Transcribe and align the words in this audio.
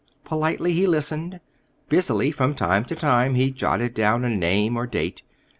Politely 0.23 0.73
he 0.73 0.87
listened. 0.87 1.39
Busily, 1.87 2.31
from 2.31 2.55
time 2.55 2.85
to 2.85 2.95
time, 2.95 3.35
he 3.35 3.51
jotted 3.51 3.93
down 3.93 4.25
a 4.25 4.29
name 4.29 4.75
or 4.75 4.87
date. 4.87 5.21